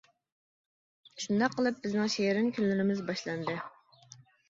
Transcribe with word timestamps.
شۇنداق 1.25 1.59
قىلىپ 1.59 1.79
بىزنىڭ 1.85 2.11
شېرىن 2.17 2.53
كۈنلىرىمىز 2.59 3.07
باشلاندى. 3.13 3.63